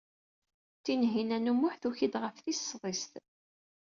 [0.83, 3.25] Tinhinan u Muḥ tuki-d ɣef tis sḍiset.